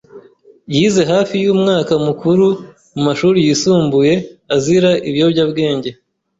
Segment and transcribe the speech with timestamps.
[0.75, 2.45] Yize hafi yumwaka mukuru
[2.93, 4.13] mu mashuri yisumbuye
[4.55, 5.89] azira ibiyobyabwenge.